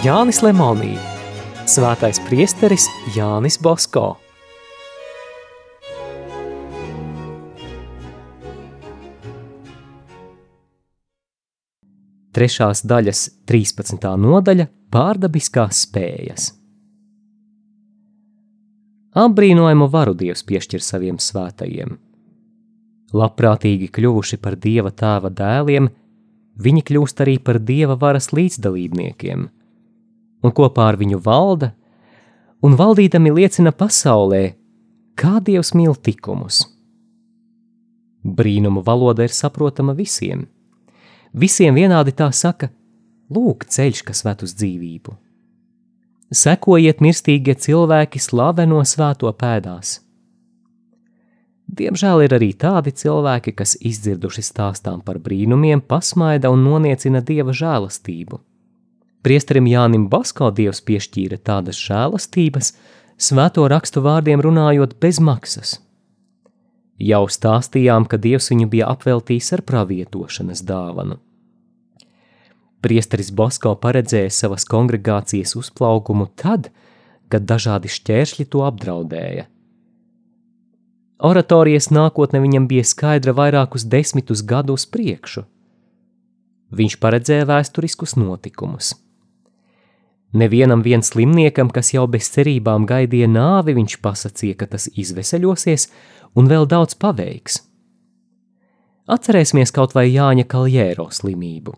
[0.00, 0.94] Jānis Lemonī,
[1.68, 4.14] Svētais priesteris Jānis Bosko.
[12.32, 14.08] Trešās daļas 13.
[14.24, 16.48] nodaļa– pārdabiskās spējas.
[19.20, 21.92] Apbrīnojumu varu Dievs piešķir saviem svētajiem.
[23.12, 25.92] Labprātīgi kļuvuši par Dieva tēva dēliem,
[26.56, 29.50] viņi kļūst arī par Dieva varas līdzdalībniekiem,
[30.42, 31.72] un kopā ar viņu valda,
[32.64, 34.42] un valdīdami liecina pasaulē,
[35.16, 36.64] kā Dievs mīl tikumus.
[38.24, 40.44] Brīnumu valoda ir saprotama visiem.
[41.32, 42.68] Visiem vienādi tā saka:
[43.30, 45.16] Lūk, ceļš, kas ved uz dzīvību.
[46.30, 49.98] Sekojiet, mirstīgie cilvēki, slaveno svēto pēdās.
[51.70, 58.40] Diemžēl ir arī tādi cilvēki, kas izdzirduši stāstām par brīnumiem, pasmaida un noniecina dieva žēlastību.
[59.20, 62.72] Priesterim Jānim Basko dievs piešķīra tādas žēlastības,
[63.20, 65.76] svēto rakstu vārdiem runājot bez maksas.
[67.00, 71.18] Jau stāstījām, ka dievs viņu bija apveltījis ar pravietošanas dāvanu.
[72.80, 76.70] Priesteris Bosko paredzēja savas kongregācijas uzplaukumu tad,
[77.28, 79.46] kad dažādi šķēršļi to apdraudēja.
[81.20, 85.44] Oratorijas nākotne viņam bija skaidra vairākus desmitus gadus priekšu.
[86.72, 88.94] Viņš paredzēja vēsturiskus notikumus.
[90.32, 95.88] Nevienam vien slimniekam, kas jau bez cerībām gaidīja nāvi, viņš pasacīja, ka tas izveseļosies
[96.38, 97.58] un vēl daudz paveiks.
[99.10, 101.74] Atcerēsimies kaut vai Jāņa Kaljēro slimību.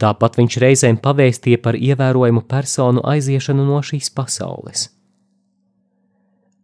[0.00, 4.88] Tāpat viņš reizēm pavēstīja par ievērojumu personu aiziešanu no šīs pasaules.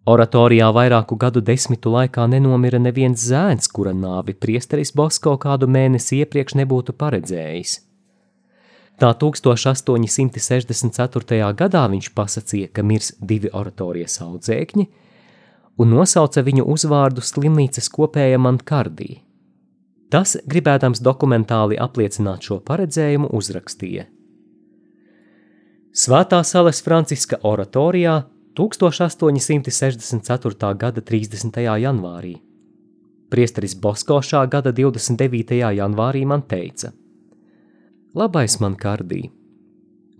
[0.09, 6.57] Oratorijā vairāku gadu desmitu laikā nenomira neviens zēns, kura nāvi priesteris Bosko kādu mēnesi iepriekš
[6.59, 7.79] nebūtu paredzējis.
[9.01, 11.55] Tā 1864.
[11.57, 14.87] gadā viņš pasacīja, ka mirs divi oratorijas audzēkņi,
[15.81, 19.11] un nosauca viņu uzvārdu slimnīcas kopējam Mankardī.
[20.13, 24.05] Tas, gribēdams dokumentāli apliecināt šo paredzējumu, uzrakstīja.
[25.93, 28.23] Svētā Sales Franciska oratorijā
[28.57, 30.77] 1864.
[30.77, 31.61] gada 30.
[31.81, 32.37] janvārī.
[33.33, 35.73] Priesteris Bosko šā gada 29.
[35.77, 36.93] janvārī man teica:
[38.13, 39.31] Labais man kardī,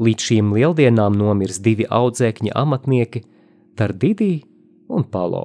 [0.01, 3.21] līdz šīm lieldienām nomirs divi audzēkņa amatnieki,
[3.77, 4.47] Tardidī
[4.89, 5.43] un Palo.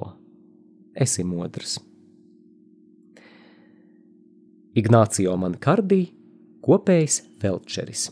[0.96, 1.74] Esi modrs!
[4.72, 6.06] Ignācio Mankardī,
[6.64, 8.06] kopējs felčeris.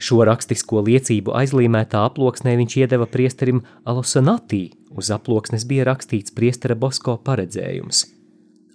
[0.00, 7.18] Šo rakstisko liecību aizlīmētā aploksnē viņš iedeva priesterim Alosanatī, uz aploksnes bija rakstīts priestera Bosko
[7.26, 8.06] paredzējums–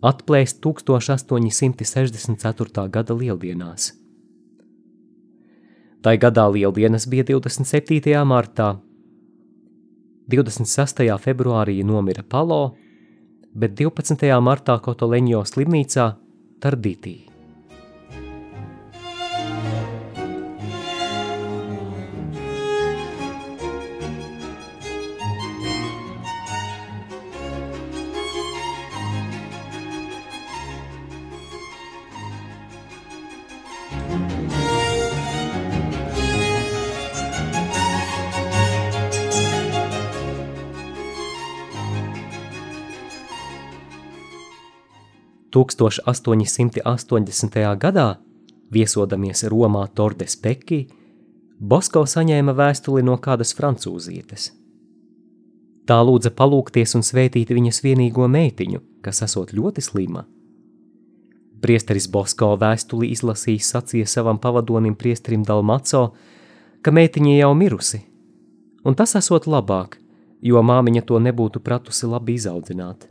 [0.05, 2.85] atplēst 1864.
[2.93, 3.97] gada lieldienās.
[6.05, 8.13] Tai gadā lieldienas bija 27.
[8.29, 8.77] martā,
[10.29, 11.05] 26.
[11.21, 12.75] februārī nomira Palo,
[13.53, 14.29] bet 12.
[14.41, 16.09] martā Kotoleņo slimnīcā
[16.61, 17.34] Tardītī.
[45.55, 47.53] Tūkstoš 880.
[47.79, 48.17] gadā,
[48.75, 50.81] viesodamies Romā Tordes Pekī,
[51.59, 54.49] Bosko saņēma vēstuli no kādas francūzietes.
[55.87, 60.25] Tā lūdza palūkties un svētīt viņas vienīgo meitiņu, kas esot ļoti slima.
[61.65, 66.11] Priesteris Bosko vēstuli izlasījis sacīja savam pavadonim priesterim Dalmaco,
[66.85, 68.03] ka meitiņa jau mirusi,
[68.85, 69.97] un tas esot labāk,
[70.45, 73.07] jo māmiņa to nebūtu pratusi labi izaudzināt.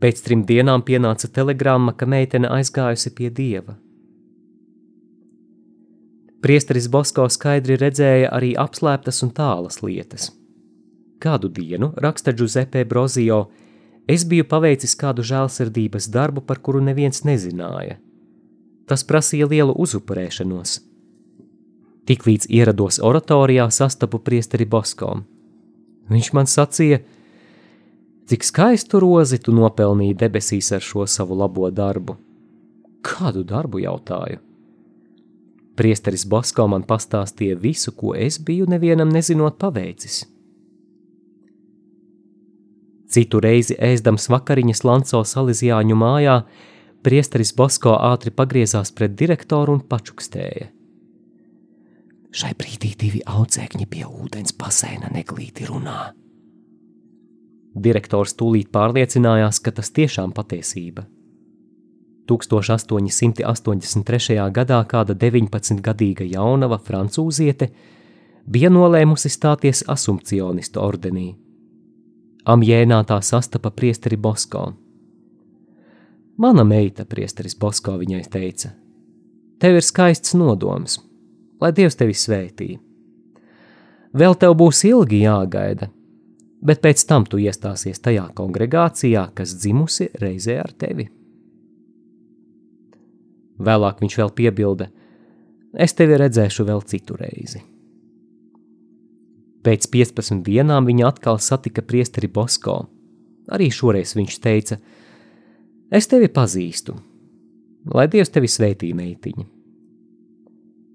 [0.00, 3.76] Pēc trim dienām pienāca telegramma, ka meitene aizgājusi pie dieva.
[6.44, 10.30] Priesteris Bosko skaidri redzēja arī apslēptas un tālas lietas.
[11.20, 13.50] Kādu dienu, raksta Giuseppe Brozio,
[14.08, 17.98] es biju paveicis kādu žēlsirdības darbu, par kuru neviens nezināja.
[18.88, 20.78] Tas prasīja lielu uzupurēšanos.
[22.04, 25.22] Tiklīdz ierados oratorijā, sastapu priesteri Bosko.
[26.12, 27.00] Viņš man sacīja,
[28.24, 32.16] Cik skaistu rozi tu nopelnīji debesīs ar šo savu labo darbu?
[33.04, 34.38] Kādu darbu jautāju?
[35.76, 40.22] Priesteris Basko man pastāstīja visu, ko es biju nevienam nezinot paveicis.
[43.14, 46.40] Citu reizi ēzdams vakariņas Lanco Salizjāņu mājā,
[47.06, 50.70] priesteris Basko ātri pagriezās pret direktoru un pačukstēja–
[52.34, 56.10] Šai brīdī divi audzēkņi pie ūdens basēna neglīti runā.
[57.84, 61.04] Direktors tūlīt pārliecinājās, ka tas tiešām patiesība.
[62.26, 64.50] 1883.
[64.56, 67.70] gadā kāda 19-gadīga jaunava francūziete
[68.50, 71.43] bija nolēmusi stāties asumpcionistu ordenī.
[72.44, 74.66] Amjēnā tā sastapa priesteri Bosko.
[76.36, 78.74] Mana meita, priesteris Bosko, viņai teica,
[79.62, 80.98] tev ir skaists nodoms,
[81.62, 82.68] lai Dievs tevi svētī.
[84.12, 85.88] Vēl tev būs ilgi jāgaida,
[86.60, 91.08] bet pēc tam tu iestāsies tajā kongregācijā, kas dzimusi reizē ar tevi.
[93.56, 94.90] Vēlāk viņš vēl piebilda:
[95.72, 97.64] Es tevi redzēšu vēl citu reizi.
[99.64, 102.82] Pēc 15 dienām viņa atkal satika priesteri Bosko.
[103.52, 104.78] Arī šoreiz viņš teica:
[105.90, 106.96] Es tevi pazīstu,
[107.94, 109.46] lai Dievs tevi sveitī, meitiņa.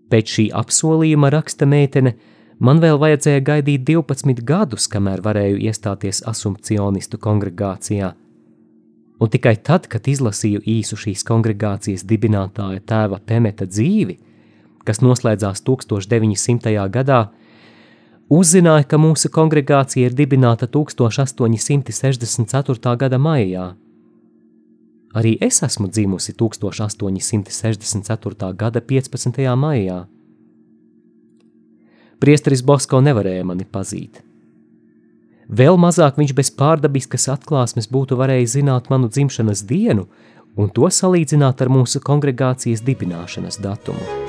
[0.09, 2.15] Pēc šī apsolījuma raksta meitene,
[2.59, 8.13] man vēl vajadzēja gaidīt 12 gadus, kamēr varēju iestāties asumpcionistu kongregācijā.
[9.19, 14.15] Un tikai tad, kad izlasīju īsu šīs kongregācijas dibinātāja tēva Pemeta dzīvi,
[14.87, 16.73] kas noslēdzās 1900.
[16.89, 17.27] gadā,
[18.29, 22.97] uzzināju, ka mūsu kongregācija ir dibināta 1864.
[22.97, 23.75] gada maijā.
[25.17, 28.53] Arī es esmu dzimusi 1864.
[28.55, 29.55] gada 15.
[29.57, 30.05] maijā.
[32.19, 34.21] Priesteris Bosko nevarēja mani pazīt.
[35.49, 40.05] Vēl mazāk viņš bez pārdabiskas atklāsmes būtu varējis zināt manu dzimšanas dienu
[40.59, 44.28] un to salīdzināt ar mūsu kongregācijas dibināšanas datumu.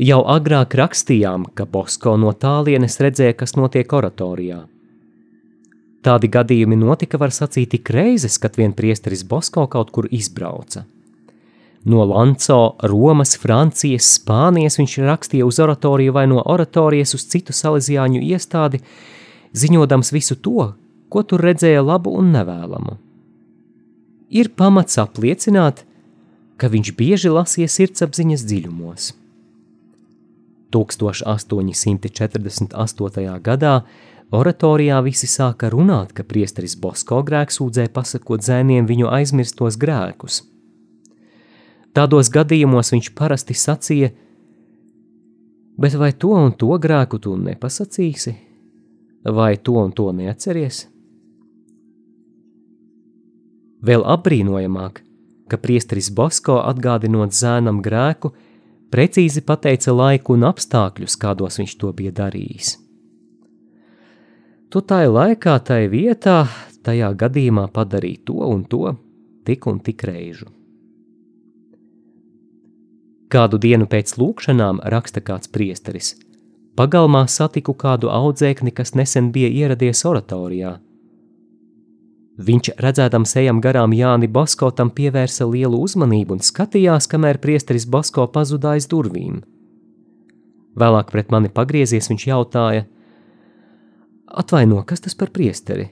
[0.00, 4.62] Jau agrāk rakstījām, ka Bosko no tālienes redzēja, kas notiek oratorijā.
[6.00, 10.86] Tādi gadījumi notika, var sacīt, tik reizes, kad vien priesteris Bosko kaut kur izbrauca.
[11.84, 18.24] No Lanco, Romas, Francijas, Spānijas viņš rakstīja uz oratoriju vai no oratorijas uz citu salīdzjāņu
[18.24, 18.80] iestādi,
[19.52, 20.72] ziņodams visu to,
[21.12, 22.96] ko tur redzēja labu un nevēlamu.
[24.32, 25.84] Ir pamats apliecināt,
[26.56, 29.16] ka viņš bieži lasīja sirdsapziņas dziļumos.
[30.70, 33.40] 1848.
[33.42, 33.82] gadā
[34.30, 40.44] oratorijā visi sāka runāt, ka priesteris Bosko grēksūdzē pasakot zēniem viņu aizmirstos grēkus.
[41.94, 44.12] Tādos gadījumos viņš parasti sacīja,
[45.80, 48.34] bet vai to un to grēku tu nepasacīsi,
[49.26, 50.86] vai to un to neatceries?
[53.80, 55.00] Vēl apbrīnojamāk,
[55.50, 58.30] ka priesteris Bosko atgādinot zēnam grēku,
[58.90, 62.76] precīzi pateica laiku un apstākļus, kādos viņš to bija darījis.
[64.70, 66.44] Tu tai laikā, tai vietā,
[66.86, 68.94] tajā gadījumā padarīji to un to,
[69.46, 70.50] tik un tik reižu.
[73.30, 76.14] Kādu dienu pēc lūkšanām raksta kāds priesteris.
[76.78, 80.78] Pagalmā satiku kādu audzēkni, kas nesen bija ieradies oratorijā–
[82.40, 88.24] Viņš, redzēdams ejam garām Jāni Basko, tam pievērsa lielu uzmanību un skatījās, kamēr priesteris Basko
[88.32, 89.42] pazuda aiz durvīm.
[90.80, 92.86] Vēlāk pret mani pagriezies, viņš jautāja:
[94.30, 95.90] Atvaino, kas tas par priesteri?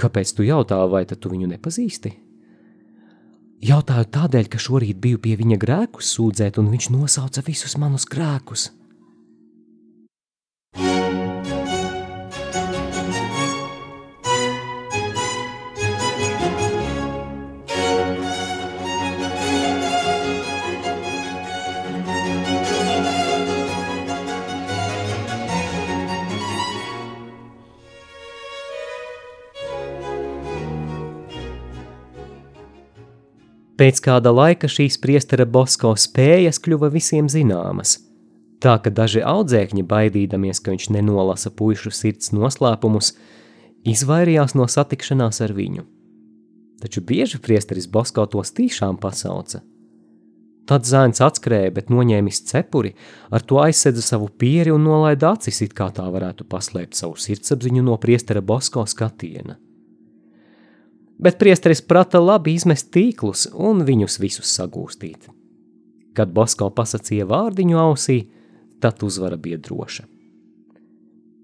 [0.00, 2.16] Kāpēc tu jautā, vai tu viņu nepazīsti?
[3.64, 8.72] Jautāju tādēļ, ka šorīt biju pie viņa grēkus sūdzēt, un viņš nosauca visus manus grēkus.
[33.74, 37.96] Pēc kāda laika šīs priestera Bosko spējas kļuva visiem zināmas,
[38.62, 43.16] tā ka daži audzēkņi, baidīdamies, ka viņš nenolasa puišu sirds noslēpumus,
[43.82, 45.82] izvairījās no satikšanās ar viņu.
[46.84, 49.64] Taču bieži priesteris Bosko tos tīšām pasauca.
[50.70, 52.94] Tad zēns atskrēja, bet noņēmis cepuri,
[53.34, 57.82] ar to aizsedza savu pieri un nolaida acis, it kā tā varētu paslēpt savu sirdsapziņu
[57.90, 59.58] no priestera Bosko skatiena
[61.18, 65.30] bet priesteris prata labi izmest tīklus un viņus visus sagūstīt.
[66.14, 68.18] Kad Basko pasacīja vārdiņu ausī,
[68.80, 70.04] tad uzvara bija droša.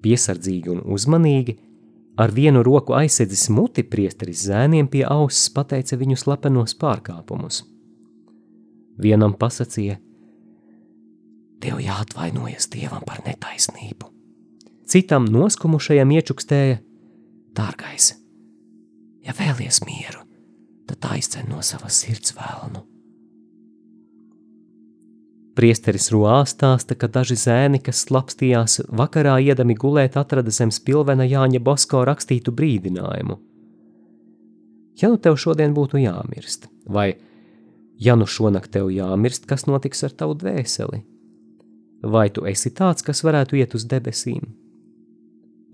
[0.00, 1.56] Piesardzīgi un uzmanīgi,
[2.20, 7.64] ar vienu roku aizsedzis muti priesteris zēniem pie auss pateica viņu slepenos pārkāpumus.
[9.00, 9.98] Vienam pasacīja,
[11.60, 14.08] Tev jāatvainojas Dievam par netaisnību.
[14.88, 16.78] Citam noskumušajam iečukstēja,
[17.52, 18.14] Dārgais,
[19.26, 20.24] ja vēlies mieru,
[20.88, 22.86] tad aizcen no savas sirds vēlnu.
[25.58, 31.60] Priesteris Ruā stāsta, ka daži zēni, kas slapstījās vakarā iedami gulēt, atrada zem spilvena Jāņa
[31.60, 33.36] Bosko rakstītu brīdinājumu.
[35.02, 37.14] Ja nu tev šodien būtu jāmirst, vai
[38.00, 41.02] ja nu šonakt tev jāmirst, kas notiks ar tavu dvēseli?
[42.08, 44.46] Vai tu esi tāds, kas varētu iet uz debesīm?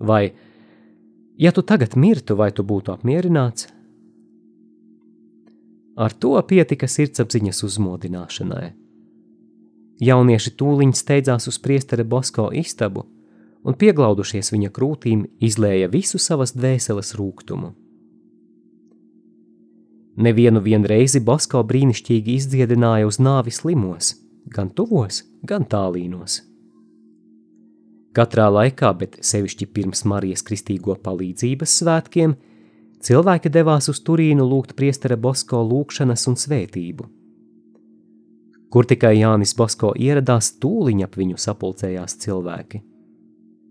[0.03, 0.33] Vai,
[1.37, 3.69] ja tu tagad mirtu, vai tu būtu apmierināts?
[5.97, 8.67] Ar to pietika sirdsapziņas uzmodināšanai.
[9.97, 13.07] Jaunieši tūliņ steidzās uz priestera Bosko istabu
[13.67, 17.73] un, pieglaudušies viņa krūtīm, izlēja visu savas dvēseles rūkumu.
[20.17, 24.15] Nevienu reizi Bosko brīnišķīgi izdziedināja uz nāvi slimos,
[24.49, 26.41] gan tuvos, gan tālīnos.
[28.17, 32.33] Katrā laikā, bet sevišķi pirms Marijas Kristīgo palīdzības svētkiem,
[33.05, 37.05] cilvēki devās uz Turīnu lūgt priestera Bosko lūgšanas un svētību.
[38.73, 42.81] Kur tikai Jānis Basko ieradās, tūliņ ap viņu sapulcējās cilvēki.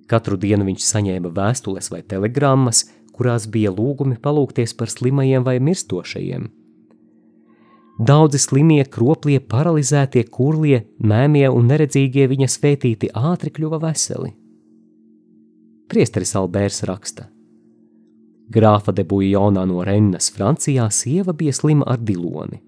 [0.06, 2.84] Katru dienu viņš saņēma vēstules vai telegrammas,
[3.16, 6.46] kurās bija lūgumi palūgties par slimajiem vai mirstošajiem.
[7.96, 14.34] Daudzi slimie, kroplie, paralizētie, kurlie, mēmie un neredzīgie viņa svētīti ātri kļuva veseli.
[15.88, 17.30] Priesteris Albērs raksta:
[18.52, 22.60] Grāfa de Bujonā no Rennas, Francijā, sieva bija slima ar diloni.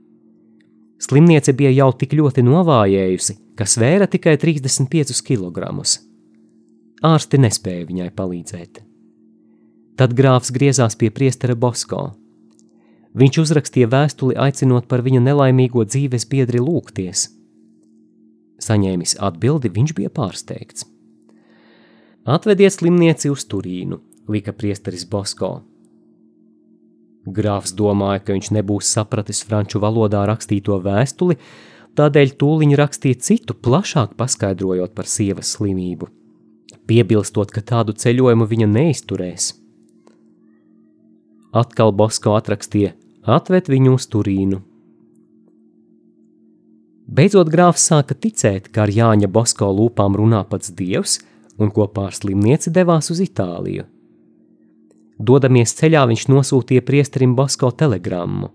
[0.99, 5.69] Slimniece bija jau tik ļoti novājējusi, ka svēra tikai 35 kg.
[7.05, 8.81] Ārsti nespēja viņai palīdzēt.
[9.99, 12.15] Tad grāfs griezās pie priestera Bosko.
[13.19, 17.25] Viņš uzrakstīja vēstuli aicinot par viņu nelaimīgo dzīves biedri lūgties.
[18.63, 20.87] Saņēmis atbildi, viņš bija pārsteigts.
[22.29, 23.99] Atvediet slimnieci uz Turīnu,
[24.31, 25.63] lika priesteris Bosko.
[27.35, 31.39] Grāfs domāja, ka viņš nebūs sapratis franču valodā rakstīto vēstuli,
[31.99, 36.09] tādēļ tūliņ rakstīja citu, plašāk paskaidrojot par sievas slimību,
[36.87, 39.51] piebilstot, ka tādu ceļojumu viņa neizturēs.
[41.57, 42.95] Atkal Bosko atrakstīja:
[43.29, 44.63] Atved viņu uz Turīnu.
[47.09, 51.19] Beidzot, grāfs sāka ticēt, ka ar Jāņa Bosko lūpām runā pats dievs,
[51.61, 53.85] un kopā ar slimnieci devās uz Itāliju.
[55.19, 58.49] Dodamies ceļā, viņš nosūtīja priesterim Basko telegrammu.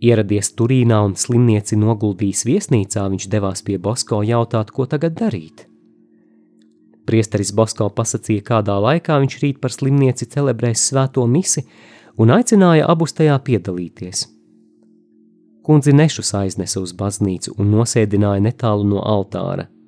[0.00, 5.66] Ieradies Turīnā un slimnieci noguldījis viesnīcā, viņš devās pie Basko jautāt, ko tagad darīt.
[7.04, 11.66] Priesteris Basko pasacīja, kādā laikā viņš rīt par slimnieci celebrēs svēto misi
[12.18, 14.26] un aicināja abus tajā piedalīties.
[15.62, 19.68] Kundzi nešus aiznesa uz baznīcu un nosēdināja netālu no altāra–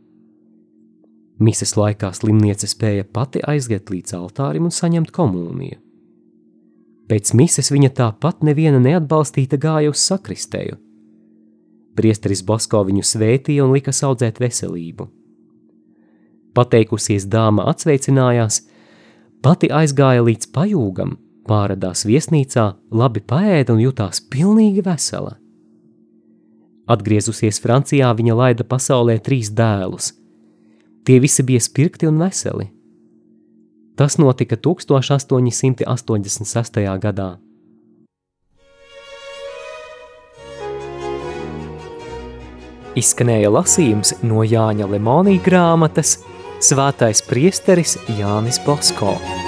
[1.40, 5.78] Mises laikā slimniece spēja pati aiziet līdz altārim un saņemt komuniju.
[7.08, 10.76] Pēc mises viņa tāpat neviena neatbalstīta gāja uz sakristēju.
[11.96, 15.08] Priesteris Basko viņu svētīja un lika audzēt veselību.
[16.54, 18.60] Pateikusies dāma atsveicinājās,
[19.40, 21.16] pati aizgāja līdz pajūgam,
[21.48, 25.36] pārādās viesnīcā, labi paēda un jutās pilnīgi vesela.
[26.90, 30.10] Atgriezusies Francijā, viņa laida pasaulē trīs dēlus
[31.04, 32.68] Tie visi bija spirti un veseli.
[33.96, 36.98] Tas notika 1886.
[37.00, 37.36] gadā.
[43.00, 46.18] Izskanēja lasījums no Jāņa Lemonija grāmatas
[46.60, 49.39] Svētais priesteris Jānis Bosko.